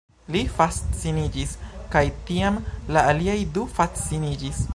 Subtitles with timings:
[0.35, 1.53] Li fasciniĝis
[1.97, 2.59] kaj tiam
[2.97, 4.69] la aliaj du fasciniĝis